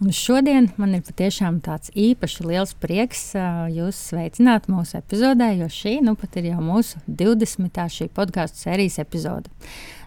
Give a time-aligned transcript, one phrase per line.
[0.00, 5.68] Un šodien man ir patiešām tāds īpaši liels prieks uh, jūs sveicināt mūsu epizodē, jo
[5.68, 7.82] šī nu, ir jau mūsu 20.
[7.92, 9.52] šī podkāstu sērijas epizode.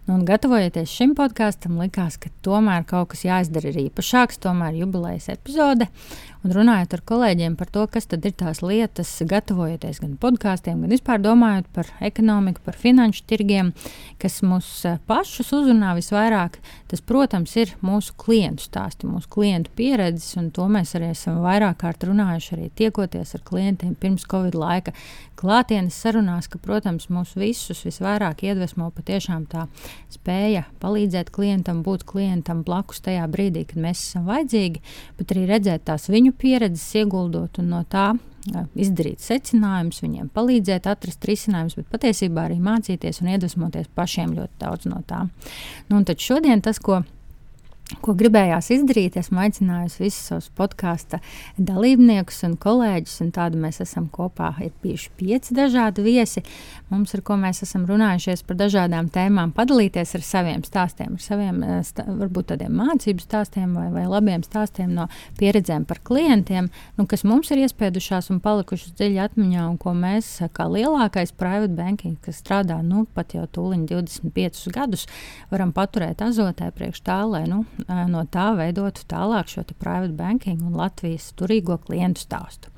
[0.03, 5.87] Nu, gatavojoties šim podkāstam, likās, ka tomēr kaut kas jāizdara ir īpašāks, tomēr jubilejas epizode.
[6.43, 10.91] Un runājot ar kolēģiem par to, kas tad ir tās lietas, gatavojoties gan podkāstiem, gan
[10.91, 13.69] vispār domājot par ekonomiku, par finanšu tirgiem,
[14.19, 16.59] kas mūs eh, pašus uzrunā visvairāk,
[16.91, 21.79] tas, protams, ir mūsu klientu stāsti, mūsu klientu pieredzes, un to mēs arī esam vairāk
[21.85, 24.91] kārt runājuši, arī tiekoties ar klientiem pirms Covid laika
[25.39, 29.69] klātienes sarunās, ka, protams, mūs visus visvairāk iedvesmo patiešām tā
[30.13, 34.83] spēja palīdzēt klientam, būt klientam blakus tajā brīdī, kad mēs esam vajadzīgi,
[35.19, 38.13] bet arī redzēt tās viņu pieredzes ieguldot un no tā
[38.75, 44.89] izdarīt secinājumus, viņiem palīdzēt atrast risinājumus, bet patiesībā arī mācīties un iedvesmoties pašiem ļoti daudz
[44.91, 45.25] no tā.
[45.87, 47.01] Nu, un tad šodien tas, ko
[48.01, 49.17] ko gribējās izdarīt.
[49.19, 51.19] Esmu aicinājusi visus savus podkāstu
[51.57, 54.53] dalībniekus un kolēģus, un tādu mēs esam kopā.
[54.63, 56.43] Ir bijuši pieci dažādi viesi.
[56.89, 61.61] Mums, ar ko mēs esam runājušies par dažādām tēmām, padalīties ar saviem stāstiem, ar saviem,
[61.63, 65.07] eh, stā, varbūt tādiem mācību stāstiem vai, vai labiem stāstiem no
[65.39, 70.35] pieredzēm par klientiem, nu, kas mums ir iespēdušās un palikušas dziļi atmiņā, un ko mēs,
[70.53, 75.07] kā lielākais private banking, kas strādā nu, pat jau tūlīt 25 gadus,
[75.51, 80.75] varam paturēt azotē priekš tā, lai nu, no tā veidotu tālāk šo private banking un
[80.77, 82.71] Latvijas turīgo klientu stāstu.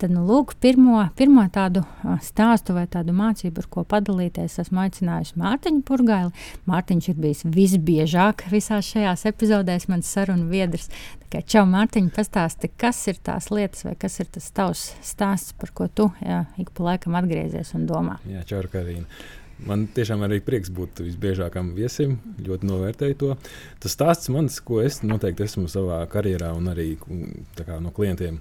[0.00, 1.84] Tad, nu, lūk, pirmo, pirmo tādu
[2.24, 6.32] stāstu vai tādu mācību, ar ko padalīties, esmu aicinājusi Mārtiņu Purgaili.
[6.70, 10.90] Mārtiņš ir bijis visbiežāk visās šajās epizodēs, mans sarunu biedrs.
[11.32, 15.88] Čau, Mārtiņ, pastāsti, kas ir tās lietas, vai kas ir tas tavs stāsts, par ko
[15.88, 18.18] tu jā, ik pa laikam atgriezies un domā?
[18.28, 19.08] Jā, čau, Karina.
[19.68, 22.16] Man tiešām arī prieks būt visbiežākam viesim.
[22.42, 23.32] Ļoti novērtēju to.
[23.82, 28.40] Tas stāsts mans, ko es noteikti esmu savā karjerā un arī kā, no klientiem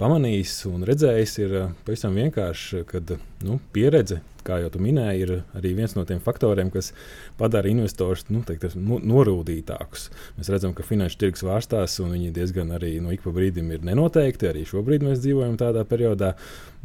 [0.00, 1.56] pamanījis un redzējis, ir
[1.86, 6.70] pavisam vienkārši, kad nu, pieredze kā jau tu minēji, ir arī viens no tiem faktoriem,
[6.72, 6.92] kas
[7.40, 10.08] padara investors nu, teikt, nu, norūdītākus.
[10.38, 13.70] Mēs redzam, ka finanšu tirgus vārstās, un viņi diezgan arī no nu, ik pa brīdim
[13.74, 14.50] ir nenoteikti.
[14.50, 16.34] Arī šobrīd mēs dzīvojam tādā periodā,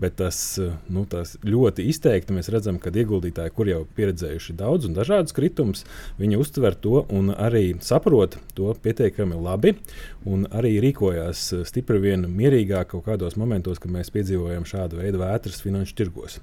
[0.02, 0.40] bet tas,
[0.92, 5.86] nu, tas ļoti izteikti mēs redzam, ka ieguldītāji, kur jau pieredzējuši daudz un dažādus kritumus,
[6.20, 9.76] viņi uztver to un arī saprot to pietiekami labi
[10.28, 15.64] un arī rīkojās stipri vien mierīgāk kaut kādos momentos, kad mēs piedzīvojam šādu veidu vētras
[15.64, 16.40] finanšu tirgos.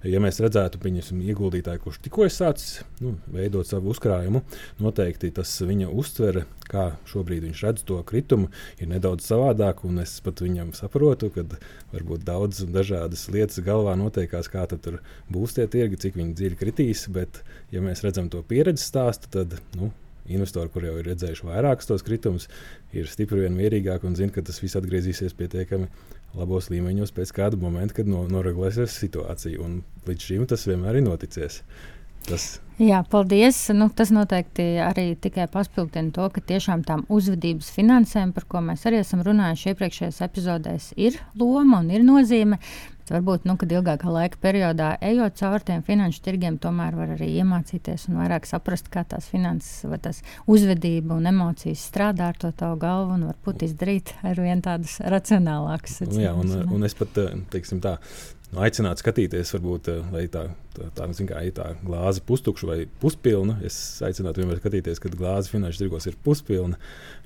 [0.00, 4.40] Ja mēs redzētu, pieņemsim, ieguldītāju, kurš tikko ir sācis nu, veidot savu uzkrājumu,
[4.80, 8.48] noteikti tas viņa uztvere, kā šobrīd viņš redz to kritumu,
[8.80, 9.84] ir nedaudz savādāk.
[10.00, 11.44] Es pat viņam saprotu, ka
[11.92, 17.04] varbūt daudz dažādas lietas galvā notiekās, kā tur būs tie tirgi, cik viņi dziļi kritīs.
[17.12, 17.42] Bet,
[17.74, 19.92] ja mēs redzam to pieredzes stāstu, tad nu,
[20.30, 22.48] investori, kur jau ir redzējuši vairākus tos kritumus,
[22.96, 25.90] ir stipri vien mierīgāki un zina, ka tas viss atgriezīsies pietiekami
[26.38, 29.60] labos līmeņos pēc kāda momenta, kad no, noregulēsies situācija.
[29.64, 31.62] Un līdz šim tas vienmēr ir noticis.
[32.28, 33.58] Tas Jā, paldies.
[33.76, 38.86] Nu, tas noteikti arī tikai paspildina to, ka tiešām tām uzvedības finansēm, par ko mēs
[38.88, 42.56] arī esam runājuši iepriekšējās epizodēs, ir loma un ir nozīme.
[43.10, 48.06] Varbūt, nu, kad ilgākā laika periodā ejot cauri tiem finanšu tirgiem, tomēr var arī iemācīties
[48.10, 52.78] un vairāk saprast, kā tās finanses, vai tas uzvedība un emocijas strādā ar to tavu
[52.82, 56.04] galvu un varbūt izdarīt ar vien tādas racionālākas.
[56.06, 57.18] Nu, jā, un, un es pat,
[57.50, 57.96] teiksim tā,
[58.50, 63.58] nu, aicinātu skatīties, varbūt, lai tā tā, tā, kā, ja tā glāze pustukša vai puspilna.
[63.66, 63.76] Es
[64.06, 66.78] aicinātu vienmēr skatīties, kad glāze finanšu tirgos ir puspilna.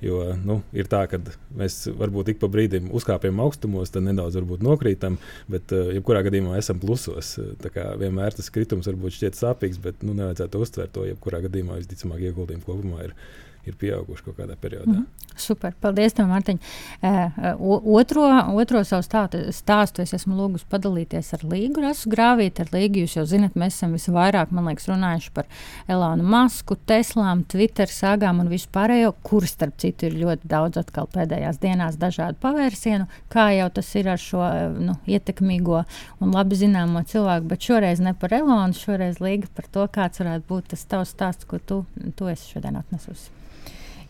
[0.03, 1.19] Jo nu, ir tā, ka
[1.57, 5.19] mēs varbūt ik pa brīdim uzkāpjam augstumos, tad nedaudz nokrītam,
[5.51, 7.35] bet uh, jebkurā gadījumā esam plusos.
[7.65, 11.07] Vienmēr tas kritums varbūt šķiet sāpīgs, bet nu, nevajadzētu uztvert to.
[11.09, 13.17] Jebkurā gadījumā visticamāk ieguldījumi kopumā ir
[13.67, 14.91] ir pieauguši kaut kādā periodā.
[14.91, 15.25] Mm -hmm.
[15.35, 16.59] Super, paldies, tev, Mārtiņ.
[17.03, 18.23] Uh, otro,
[18.55, 22.63] otro savu stāstu, stāstu es esmu lūgusi padalīties ar Līgu Rasu Grāvīti.
[22.63, 25.45] Ar Līgu jūs jau zinat, mēs esam visvairāk, man liekas, runājuši par
[25.91, 31.59] Elānu Masku, Teslām, Twitter sāgām un vispārējo, kur starp citu ir ļoti daudz atkal pēdējās
[31.59, 34.43] dienās dažādu pavērsienu, kā jau tas ir ar šo
[34.79, 35.83] nu, ietekmīgo
[36.23, 40.47] un labi zināmo cilvēku, bet šoreiz ne par Elānu, šoreiz Līga par to, kāds varētu
[40.47, 41.83] būt tas tavs stāsts, ko tu,
[42.15, 43.44] tu esi šodien atnesusi.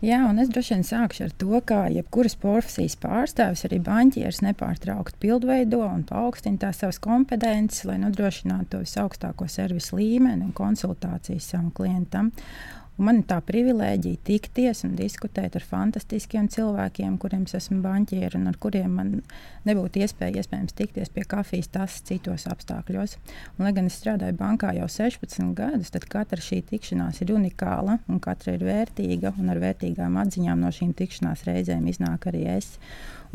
[0.06, 5.18] Jā, un es droši vien sākšu ar to, ka jebkuras profesijas pārstāvis, arī banķieris, nepārtraukti
[5.24, 11.72] pilnveido un paaugstina tās savas kompetences, lai nodrošinātu to visaugstāko servisu līmeni un konsultācijas savam
[11.74, 12.30] klientam.
[12.96, 18.40] Un man ir tā privilēģija tikties un diskutēt ar fantastiskiem cilvēkiem, kuriem es esmu banķieri
[18.40, 19.10] un ar kuriem man
[19.68, 23.18] nebūtu iespēja iespējams tikties pie kafijas tas citos apstākļos.
[23.58, 28.00] Un, lai gan es strādāju bankā jau 16 gadus, tad katra šī tikšanās ir unikāla
[28.08, 29.36] un katra ir vērtīga.
[29.42, 32.78] Un ar vērtīgām atziņām no šīm tikšanās reizēm iznāk arī es.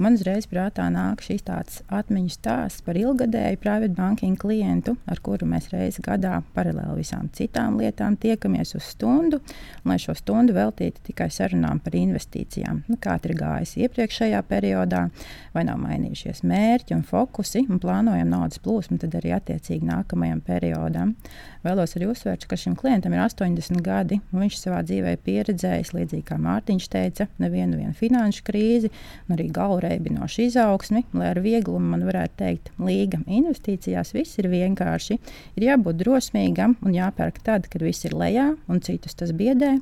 [0.01, 5.45] Man uzreiz prātā nāk šis tāds atmiņu stāsts par ilgadēju private banking klientu, ar kuru
[5.51, 9.50] mēs reizes gadā paralēli visām citām lietām tiekamies uz stundu, un
[9.85, 12.83] lai šo stundu veltītu tikai sarunām par investīcijām.
[12.91, 15.07] Nu, kā ir gājis iepriekšējā periodā,
[15.55, 21.15] vai nav mainījušies mērķi un fokusi, un plānojam naudas plūsmu arī attiecīgi nākamajam periodam.
[21.61, 26.25] Vēlos arī uzsvērt, ka šim klientam ir 80 gadi, un viņš savā dzīvē pieredzējis, līdzīgi
[26.31, 28.89] kā Mārtiņš teica, nevienu finanšu krīzi,
[29.29, 35.19] arī galvu reibinošu izaugsmi, lai ar vieglumu man varētu teikt, līga investīcijās viss ir vienkārši.
[35.61, 39.75] Ir jābūt drosmīgam un jāpērk tad, kad viss ir lejā un citus tas biedē,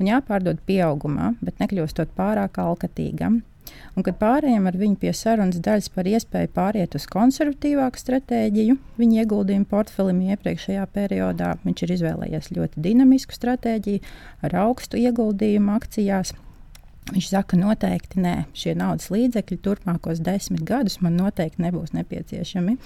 [0.00, 3.42] un jāpārdod pieaugumā, bet nekļūstot pārāk alkatīgam.
[3.92, 9.22] Un, kad pārējām ar viņu pie sarunas daļas par iespēju pāriet uz konservatīvāku stratēģiju, viņa
[9.22, 14.00] ieguldījumu portfelim iepriekšējā periodā viņš ir izvēlējies ļoti dinamisku stratēģiju
[14.48, 16.32] ar augstu ieguldījumu akcijās.
[17.12, 22.76] Viņš saka, noteikti nē, šie naudas līdzekļi turpmākos desmit gadus man noteikti nebūs nepieciešami.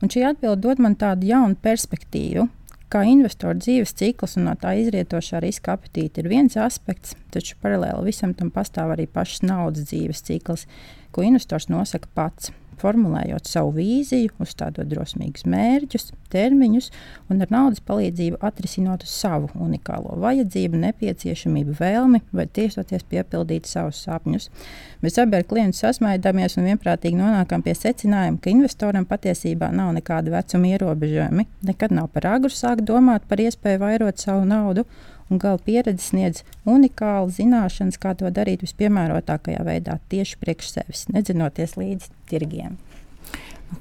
[0.00, 2.48] Un šī atbilde dod man tādu jaunu perspektīvu,
[2.90, 8.08] Kā investora dzīves cikls un no tā izrietošā riska apetīte ir viens aspekts, taču paralēli
[8.08, 10.66] visam tam pastāv arī pašs naudas dzīves cikls,
[11.14, 16.90] ko investors nosaka pats formulējot savu vīziju, uzstādot drosmīgus mērķus, termiņus
[17.30, 24.50] un ar naudas palīdzību atrisinot savu unikālo vajadzību, nepieciešamību, vēlmi vai tiesoties piepildīt savus sapņus.
[25.04, 30.34] Mēs abi ar klientu sasmaidāmies un vienprātīgi nonākam pie secinājuma, ka investoram patiesībā nav nekāda
[30.34, 31.46] vecuma ierobežojumi.
[31.70, 34.86] Nekad nav par agru sākt domāt par iespēju vairot savu naudu
[35.30, 41.76] un gala pieredze sniedz unikālu zināšanas, kā to darīt vispiemērotākajā veidā, tieši priekš sevis, nedzinoties
[41.80, 42.78] līdz tirgiem.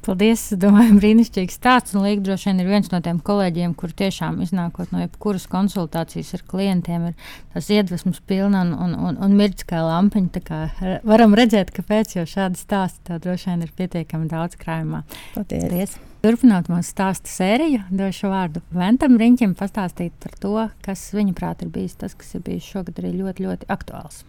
[0.05, 0.43] Paldies!
[0.53, 1.95] Es domāju, brīnišķīgs stāsts.
[1.97, 6.33] Un Līga droši vien ir viens no tiem kolēģiem, kur tiešām iznākot no jebkuras konsultācijas
[6.37, 10.43] ar klientiem, ir tas iedvesmas pilna un, un, un, un mirdz kā lampiņa.
[10.45, 10.59] Kā
[11.07, 15.03] varam redzēt, ka pēc jau šāda stāsta droši vien ir pietiekami daudz krājumā.
[15.35, 15.65] Paldies!
[15.67, 15.97] Paldies.
[16.19, 21.95] Turpinot mūsu stāstu sēriju, došu vārdu Ventam Riņķim pastāstīt par to, kas viņaprāt ir bijis
[22.01, 24.25] tas, kas ir bijis šogad arī ļoti, ļoti aktuāls.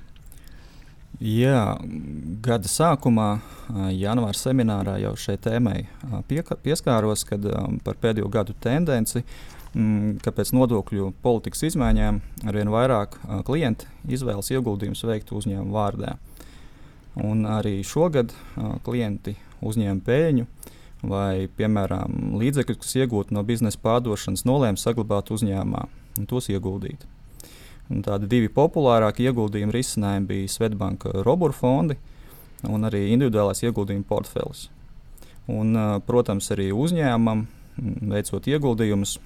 [1.21, 1.77] Jā,
[2.41, 3.43] gada sākumā,
[3.93, 5.83] janvāra seminārā jau šai tēmai
[6.65, 7.45] pieskāros, kad
[7.85, 9.21] par pēdējo gadu tendenci,
[10.25, 16.17] ka pēc nodokļu politikas izmaiņām arvien vairāk klienti izvēlas ieguldījumus veikt uzņēmumu vārdā.
[17.21, 18.33] Un arī šogad
[18.89, 20.49] klienti uzņēma peļņu
[21.05, 25.85] vai, piemēram, līdzekļus, kas iegūti no biznesa pārdošanas, nolēma saglabāt uzņēmumā
[26.17, 27.05] un tos ieguldīt.
[27.91, 31.97] Tādi divi populārākie ieguldījumi risinājumi bija Svetbanka Robur fondi
[32.69, 34.69] un arī individuālais ieguldījumu portfelis.
[35.51, 35.75] Un,
[36.07, 37.47] protams, arī uzņēmumam,
[38.13, 39.17] veicot ieguldījumus,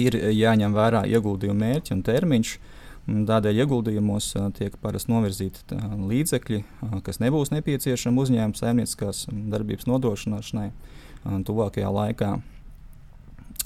[0.00, 2.54] ir jāņem vērā ieguldījumu mērķi un termiņš.
[2.54, 2.74] Uh,
[3.08, 4.26] Tādēļ ieguldījumos
[4.58, 5.78] tiek parasti novirzīti
[6.10, 6.58] līdzekļi,
[7.06, 10.66] kas nebūs nepieciešami uzņēmuma saimnieciskās darbības nodrošināšanai
[11.48, 12.34] tuvākajā laikā.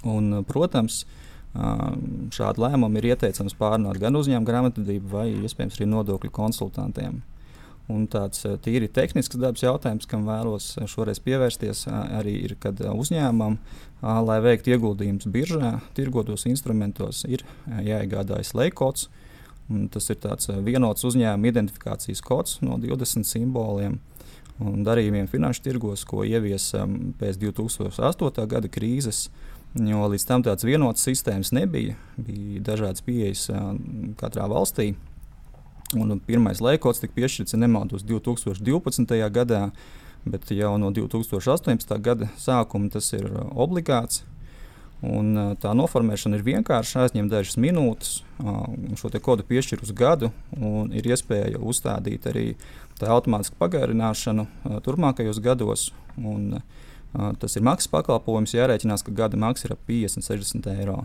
[0.07, 1.01] Un, protams,
[1.53, 7.21] šādu lēmumu ir ieteicams pārunāt gan uzņēmuma grāmatvedību, vai iespējams arī nodokļu konsultantiem.
[7.93, 13.59] Un tāds tīri tehnisks dabas jautājums, kam vēlos šoreiz pievērsties, arī ir, kad uzņēmumam,
[14.01, 19.11] lai veiktu ieguldījumus biržā, tirgotos instrumentos, ir jāiegādājas leikots,
[19.73, 24.01] Un tas ir tāds vienots uzņēmuma identifikācijas kods no 20 simboliem
[24.63, 26.85] un darījumiem finanšu tirgos, ko ieviesa
[27.19, 28.47] pēc 2008.
[28.51, 29.27] gada krīzes.
[29.73, 31.97] Jo līdz tam tādas vienotas sistēmas nebija.
[32.21, 33.47] Bija dažādas pieejas
[34.21, 34.93] katrā valstī.
[35.97, 39.17] Un pirmais laikots tika piešķirts, ja nemaldos, 2012.
[39.33, 39.63] gadā,
[40.25, 41.97] bet jau no 2018.
[42.05, 44.23] gada sākuma tas ir obligāts.
[45.03, 50.31] Un, tā noformēšana ir vienkārša, aizņem dažas minūtes, un šo kodu piešķir uz gadu.
[50.95, 52.53] Ir iespēja uzstādīt arī
[53.03, 54.47] automātisku pagarināšanu
[54.87, 55.89] turpmākajos gados.
[56.21, 56.61] Un,
[57.13, 61.03] tas ir maksas pakalpojums, jārēķinās, ka gada maksa ir ap 50, 60 eiro.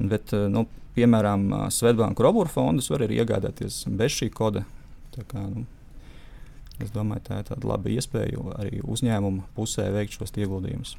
[0.00, 0.64] Bet, nu,
[0.96, 4.64] piemēram, Svetbānku robotu fondus var arī iegādāties bez šī koda.
[5.14, 5.66] Tā kā, nu,
[6.80, 10.96] es domāju, tā ir laba iespēja arī uzņēmuma pusē veikt šos ieguldījumus.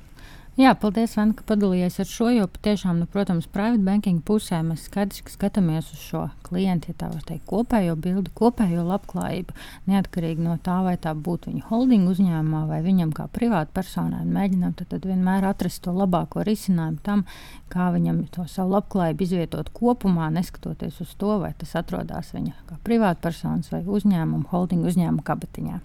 [0.60, 2.26] Jā, paldies, Vana, ka padalījies ar šo.
[2.36, 7.08] Jo, patiešām, nu, protams, private banking pusē mēs skaidrs, skatāmies uz šo klientu, ja tā
[7.08, 9.56] var teikt, kopējo bildi, kopējo labklājību.
[9.88, 14.26] Neatkarīgi no tā, vai tā būtu viņa holding uzņēmumā vai viņam kā privāta personai.
[14.28, 17.24] Mēģinām tad, tad vienmēr atrast to labāko risinājumu tam,
[17.72, 22.82] kā viņam to savu labklājību izvietot kopumā, neskatoties uz to, vai tas atrodas viņa kā
[22.84, 25.80] privāta personas vai uzņēmuma, holding uzņēmuma kabatiņā.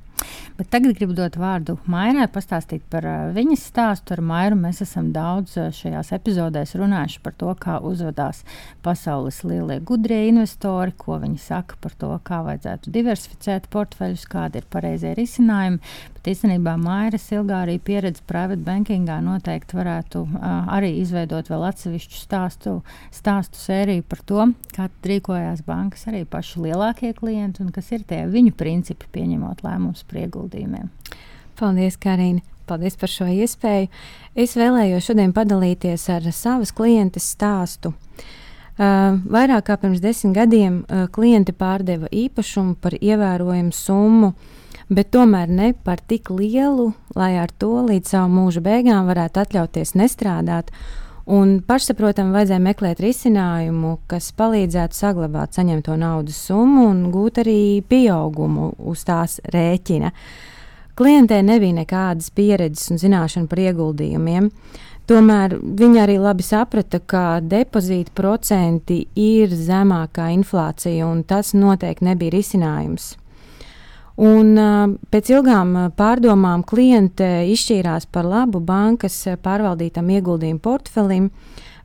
[0.57, 4.15] Bet tagad gribu dot vārdu Mairai, pastāstīt par uh, viņas stāstu.
[4.17, 8.41] Ar Mairu mēs esam daudz uh, šajās epizodēs runājuši par to, kā uzvedās
[8.85, 14.71] pasaules lielie gudrie investori, ko viņi saka par to, kā vajadzētu diversificēt portfeļus, kādi ir
[14.73, 15.83] pareizie risinājumi.
[16.17, 22.23] Bet īstenībā Mairas ilgā arī pieredze private bankingā noteikti varētu uh, arī izveidot vēl atsevišķu
[22.23, 22.79] stāstu,
[23.13, 28.25] stāstu sēriju par to, kā rīkojās bankas arī paši lielākie klienti un kas ir tie
[28.31, 30.91] viņu principi pieņemot lēmumus par ieguldījumiem.
[31.57, 32.45] Paldies, Karina!
[32.67, 33.87] Paldies par šo iespēju.
[34.35, 37.93] Es vēlējos šodien padalīties ar savas klientes stāstu.
[38.77, 44.35] Uh, vairāk kā pirms desmit gadiem uh, klienti pārdeva īpašumu par ievērojumu summu,
[44.93, 49.95] bet tomēr ne par tik lielu, lai ar to līdz savu mūža beigām varētu atļauties
[49.97, 50.75] nestrādāt.
[51.27, 58.69] Un pašsaprotami vajadzēja meklēt risinājumu, kas palīdzētu saglabāt saņemto naudas summu un gūt arī pieaugumu
[58.87, 60.13] uz tās rēķina.
[60.97, 64.47] Klientē nebija nekādas pieredzes un zināšanu par ieguldījumiem.
[65.11, 72.39] Tomēr viņi arī labi saprata, ka depozīta procenti ir zemākā inflācija, un tas noteikti nebija
[72.39, 73.17] risinājums.
[74.17, 74.55] Un,
[75.13, 81.31] pēc ilgām pārdomām kliente izšķīrās par labu bankas pārvaldītam ieguldījumu portfelim.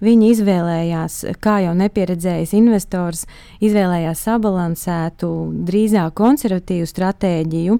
[0.01, 3.25] Viņi izvēlējās, kā jau nepieredzējis investors,
[3.61, 5.27] izvēlējās sabalansētu,
[5.67, 7.77] drīzāk konservatīvu stratēģiju,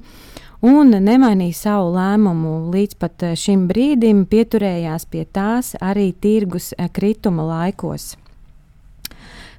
[0.68, 8.12] un nemainīja savu lēmumu līdz pat šim brīdim, pieturējās pie tās arī tirgus krituma laikos.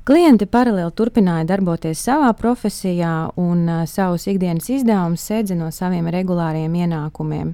[0.03, 6.73] Klienti paralēli turpināja darboties savā profesijā un uh, savus ikdienas izdevumus sēdza no saviem regulāriem
[6.75, 7.53] ienākumiem.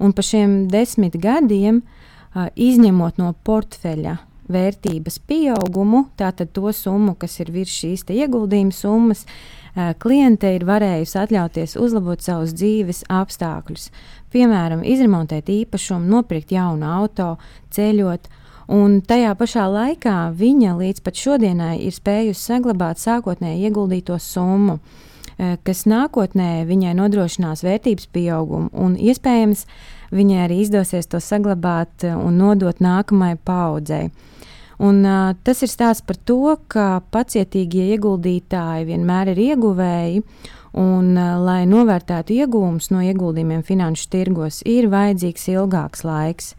[0.00, 4.14] Un pa šiem desmit gadiem, uh, izņemot no portfeļa
[4.48, 11.20] vērtības pieaugumu, tātad to summu, kas ir virs šīs ieguldījuma summas, uh, kliente ir varējusi
[11.20, 13.90] atļauties uzlabot savus dzīves apstākļus.
[14.32, 17.34] Piemēram, izremontēt īpašumu, nopirkt jaunu auto,
[17.76, 18.32] ceļot.
[18.72, 24.78] Un tajā pašā laikā viņa līdz pat šodienai ir spējusi saglabāt sākotnēji ieguldīto summu,
[25.36, 29.66] kas nākotnē viņai nodrošinās vērtības pieaugumu, un iespējams,
[30.14, 34.06] viņai arī izdosies to saglabāt un nodot nākamajai paudzei.
[34.78, 40.24] Un, uh, tas ir stāsts par to, ka pacietīgie ieguldītāji vienmēr ir ieguvēji.
[40.74, 46.54] Un, uh, lai novērtētu iegūmus no ieguldījumiem finanšu tirgos, ir vajadzīgs ilgāks laiks.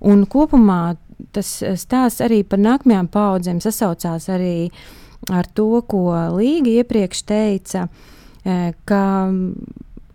[0.00, 0.96] Un kopumā
[1.32, 1.50] tas
[1.80, 4.70] stāsts arī par nākamajām paudzēm sasaucās arī
[5.30, 7.86] ar to, ko Līga iepriekš teica,
[8.88, 9.04] ka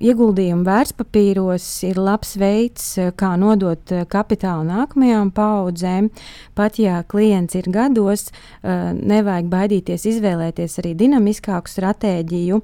[0.04, 6.10] Ieguldījumi vērtspapīros ir labs veids, eh, kā nodot eh, kapitālu nākamajām paudzēm.
[6.54, 8.28] Pat ja klients ir gados,
[8.62, 12.62] eh, nevajag baidīties izvēlēties arī dinamiskāku stratēģiju,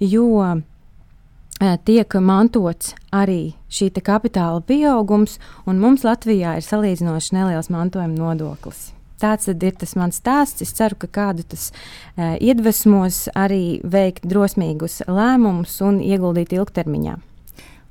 [0.00, 0.26] jo
[1.60, 8.92] tiek mantots arī šī kapitāla pieaugums, un mums Latvijā ir salīdzinoši neliels mantojuma nodoklis.
[9.16, 10.60] Tāds ir tas mans stāsts.
[10.60, 17.16] Es ceru, ka kādu tas uh, iedvesmos arī veikt drosmīgus lēmumus un ieguldīt ilgtermiņā.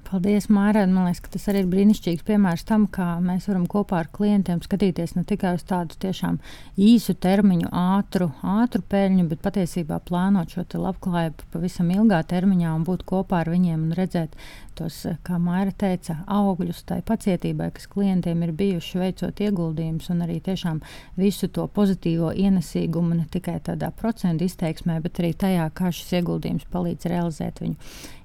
[0.05, 0.83] Paldies, Mārā.
[0.85, 5.15] Man liekas, tas arī ir brīnišķīgs piemērs tam, kā mēs varam kopā ar klientiem skatīties
[5.17, 6.37] ne tikai uz tādu tiešām
[6.77, 13.05] īsu termiņu, ātru, ātru peļņu, bet patiesībā plānot šo labklājību pavisam ilgā termiņā un būt
[13.09, 14.37] kopā ar viņiem un redzēt
[14.77, 20.37] tos, kā Maira teica, augļus tai pacietībai, kas klientiem ir bijuši veicot ieguldījumus, un arī
[20.43, 20.81] tiešām
[21.17, 26.67] visu to pozitīvo ienesīgumu ne tikai tādā procentu izteiksmē, bet arī tajā, kā šis ieguldījums
[26.75, 27.79] palīdz realizēt viņu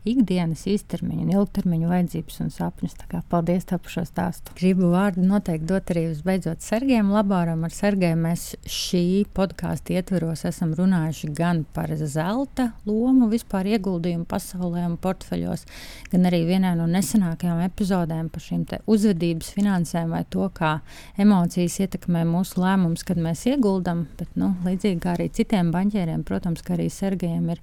[0.08, 2.96] ikdienas, īstermiņa un ilgtermiņa vajadzības un sapņus.
[3.30, 4.54] Paldies tev par šo stāstu.
[4.58, 7.64] Gribu vārdu noteikti dot arī visbeidzot Sergejam Laboram.
[7.66, 9.04] Ar Sergeju mēs šī
[9.36, 15.66] podkāstu ietveros esam runājuši gan par zelta lomu vispār ieguldījumu pasaulē un portfeļos,
[16.12, 20.78] gan arī vienā no nesenākajām epizodēm par šīm uzvedības finansēm vai to, kā
[21.20, 24.06] emocijas ietekmē mūsu lēmumus, kad mēs ieguldam.
[24.18, 27.62] Bet, nu, līdzīgi kā arī citiem banķieriem, protams, ka arī Sergejam ir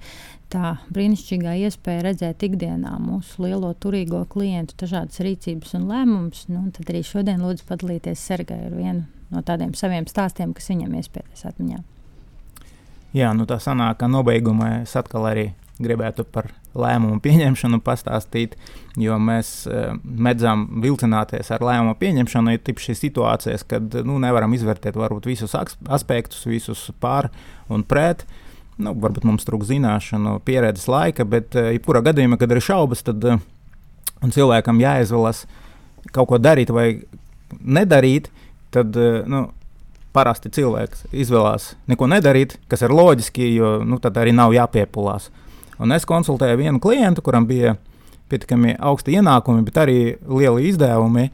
[0.54, 6.48] tā brīnišķīgā iespēja redzēt ikdienā mūsu lielo turīgo klientu dažādas rīcības un lēmumus.
[6.52, 10.96] Nu, tad arī šodien lūdzu padalīties Sergei ar vienu no tādiem saviem stāstiem, kas viņam
[11.00, 11.84] iespējas atmiņā.
[13.18, 15.50] Jā, nu tā sanāk, ka nobeigumā es atkal arī
[15.82, 18.56] gribētu par lēmumu pieņemšanu pastāstīt,
[19.00, 22.54] jo mēs uh, mēdzam vilcināties ar lēmumu pieņemšanu.
[22.54, 27.32] Ir tieši šīs situācijas, kad nu, nevaram izvērtēt varbūt visus aspektus, visus pār
[27.74, 28.26] un pret.
[28.78, 33.24] Nu, varbūt mums trūkst zināšanu, pieredzes laika, bet uh, jebkurā gadījumā, kad ir šaubas, tad
[33.26, 33.40] uh,
[34.22, 35.46] cilvēkam jāizvēlas
[36.14, 36.88] kaut ko darīt vai
[37.58, 38.30] nedarīt,
[38.76, 39.48] tad uh, nu,
[40.14, 45.32] parasti cilvēks izvēlās neko nedarīt, kas ir loģiski, jo nu, tad arī nav jāpiepulās.
[45.32, 45.44] Uh,
[45.78, 47.76] Un es konsultēju vienu klientu, kuram bija
[48.32, 51.30] pietiekami augsti ienākumi, bet arī lieli izdevumi.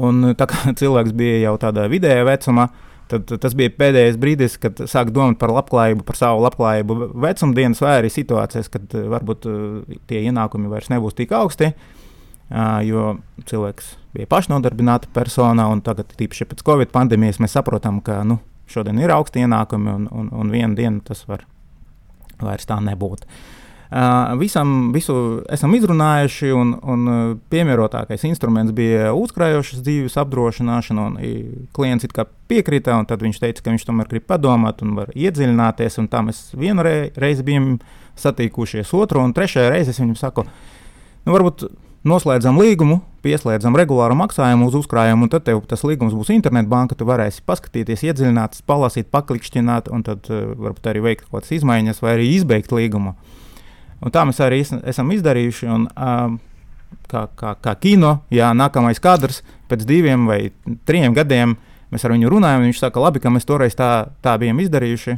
[0.00, 2.68] Un tā kā cilvēks bija jau tādā vidējā vecumā,
[3.10, 7.96] tad tas bija pēdējais brīdis, kad sāk domāt par labklājību, par savu labklājību vecumdienas, vai
[8.00, 11.74] arī situācijas, kad eh, varbūt eh, tie ienākumi vairs nebūs tik augsti.
[12.82, 13.12] Jo
[13.46, 18.98] cilvēks bija pašnodarbināta persona, un tagad, tīpaši pēc Covid pandēmijas, mēs saprotam, ka nu, šodien
[18.98, 21.44] ir augsti ienākumi, un, un, un vienu dienu tas var
[22.42, 23.22] vairs tā nebūt.
[23.22, 23.59] Uh,
[24.38, 25.14] visam visu
[25.50, 27.10] esam izrunājuši, un, un
[27.50, 31.08] piemērotākais instruments bija uzkrājošas dzīves apdrošināšana.
[31.74, 32.06] Klients
[32.50, 35.98] piekrita, un tad viņš teica, ka viņš tomēr grib padomāt un var iedziļināties.
[36.10, 37.78] Tā mēs vienu reizi bijām
[38.20, 40.44] satīkušies, otru un trešajā reizē viņam saku,
[41.24, 41.66] nu, varbūt
[42.06, 46.96] noslēdzam līgumu, pieslēdzam regulāru maksājumu uz uzkrājumu, un tad tev tas līgums būs internetbanka.
[46.96, 52.00] Tu varēsi paskatīties, iedziļināties, palasīt, paklikšķināt, un tad uh, varbūt arī veikt kaut kādas izmaiņas
[52.04, 53.16] vai arī izbeigt līgumu.
[54.00, 55.68] Un tā mēs arī esam izdarījuši.
[55.70, 56.38] Un, um,
[57.10, 60.40] kā, kā, kā kino, ja nākamais kadrs pēc diviem vai
[60.88, 61.56] trim gadiem
[61.90, 65.16] mēs ar viņu runājam, viņš saka, labi, ka mēs toreiz tā, tā bijām izdarījuši.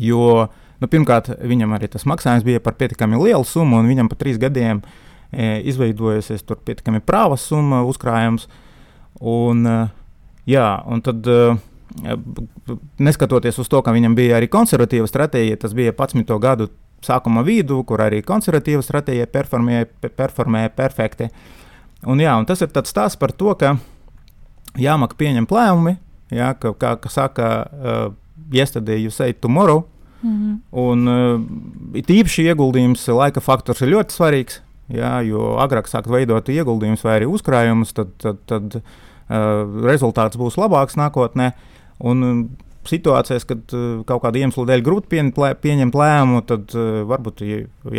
[0.00, 0.48] Jo,
[0.80, 4.40] nu, pirmkārt, viņam arī tas maksājums bija par pietiekami lielu summu, un viņam pa trīs
[4.40, 4.80] gadiem
[5.30, 8.48] e, izveidojusies tur pietiekami prāvas summa uzkrājums.
[9.20, 9.80] Un, e,
[10.50, 11.26] jā, un tad.
[11.26, 11.50] E,
[13.02, 16.36] neskatoties uz to, ka viņam bija arī konservatīva stratēģija, tas bija 11.
[16.38, 16.68] gadu
[17.04, 21.30] sākuma vidū, kur arī konservatīva stratēģija performēja, performēja perfekti.
[22.08, 23.74] Un, jā, un tas ir tāds stāsts par to, ka
[24.80, 25.96] jāmāk pieņemt lēmumi,
[26.32, 28.04] jā, ka, kā, kā saka, uh,
[28.52, 29.84] yesterday you say tomorrow.
[30.22, 30.56] Mm -hmm.
[30.70, 31.40] Un uh,
[31.96, 34.60] īpaši ieguldījums, laika faktors ir ļoti svarīgs.
[34.90, 38.82] Jā, jo agrāk sākt veidot ieguldījumus vai arī uzkrājumus, tad, tad, tad uh,
[39.86, 41.52] rezultāts būs labāks nākotnē.
[42.00, 42.48] Un,
[42.88, 47.44] situācijās, kad uh, kaut kāda iemesla dēļ grūti pieņemt, lē, pieņemt lēmumu, tad uh, varbūt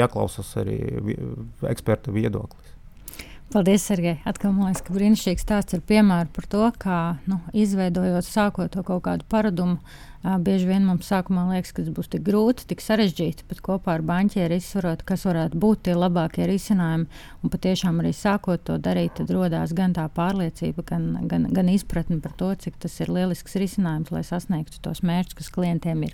[0.02, 0.80] jāklausās arī
[1.70, 2.72] eksperta viedoklis.
[3.52, 4.16] Paldies, Sergei.
[4.24, 8.84] Atkal man liekas, ka brīnišķīgs stāsts ir piemērs par to, kā nu, izveidojot, sākot to
[8.88, 9.82] kaut kādu paradumu,
[10.22, 14.04] Bieži vien mums sākumā liekas, ka tas būs tik grūti, tik sarežģīti, bet kopā ar
[14.06, 17.08] banķieru izsverot, kas varētu būt tie labākie risinājumi.
[17.42, 22.20] Un patiešām arī sākot to darīt, tad radās gan tā pārliecība, gan, gan, gan izpratne
[22.22, 26.14] par to, cik tas ir lielisks risinājums, lai sasniegtu tos mērķus, kas klientiem ir.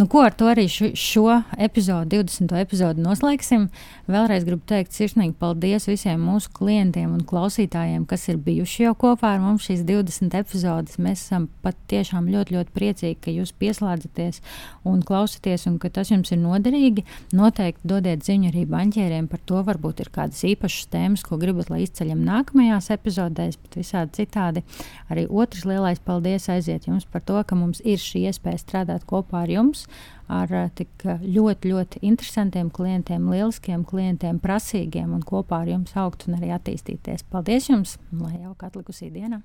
[0.00, 1.26] Nu, ko ar to arī šo, šo
[1.60, 2.56] epizodu, 20.
[2.64, 3.68] epizodu noslēgsim?
[4.08, 9.36] Vēlreiz gribu teikt sirsnīgi paldies visiem mūsu klientiem un klausītājiem, kas ir bijuši jau kopā
[9.36, 10.96] ar mums šīs 20 epizodes.
[10.96, 14.40] Mēs esam patiešām ļoti, ļoti priecīgi ka jūs pieslēdzaties
[14.86, 17.04] un klausāties, un ka tas jums ir noderīgi.
[17.36, 19.60] Noteikti dodiet ziņu arī banķieriem par to.
[19.66, 24.62] Varbūt ir kādas īpašas tēmas, ko gribat, lai izceļam nākamajās epizodēs, bet visādi citādi.
[25.10, 29.44] Arī otrs lielais paldies aiziet jums par to, ka mums ir šī iespēja strādāt kopā
[29.44, 29.86] ar jums
[30.32, 36.26] ar uh, tik ļoti, ļoti interesantiem klientiem, lieliskiem klientiem, prasīgiem un kopā ar jums augt
[36.26, 37.26] un arī attīstīties.
[37.30, 37.98] Paldies jums!
[38.10, 39.44] Lai jauka atlikusī diena!